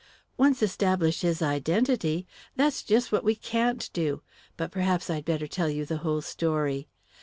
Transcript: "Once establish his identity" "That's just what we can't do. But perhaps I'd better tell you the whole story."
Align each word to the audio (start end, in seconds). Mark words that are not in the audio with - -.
"Once 0.35 0.63
establish 0.63 1.21
his 1.21 1.43
identity" 1.43 2.25
"That's 2.55 2.81
just 2.81 3.11
what 3.11 3.23
we 3.23 3.35
can't 3.35 3.87
do. 3.93 4.23
But 4.57 4.71
perhaps 4.71 5.11
I'd 5.11 5.25
better 5.25 5.45
tell 5.45 5.69
you 5.69 5.85
the 5.85 5.97
whole 5.97 6.21
story." 6.21 6.87